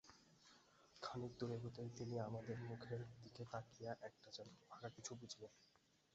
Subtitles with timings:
[1.01, 5.51] খানিক দূর এগোতেই তিনি আমাদের মুখের দিকে তাকাইয়া একটা যেন ফাঁকা কিছু বুঝিলেন।